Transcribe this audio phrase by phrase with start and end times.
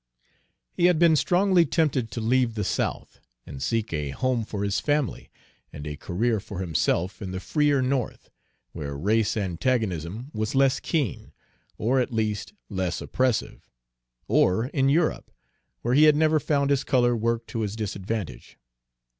[0.73, 4.79] He had been strongly tempted to leave the South, and seek a home for his
[4.79, 5.29] family
[5.71, 8.31] and a career for himself in the freer North,
[8.71, 11.33] where race antagonism was less keen,
[11.77, 13.69] or at least less oppressive,
[14.27, 15.29] or in Europe,
[15.83, 18.57] where he had never found his color work to his disadvantage.